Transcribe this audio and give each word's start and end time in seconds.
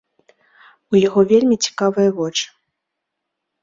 У 0.93 0.99
яго 1.07 1.21
вельмі 1.33 1.55
цікавыя 1.69 2.09
вочы. 2.19 2.45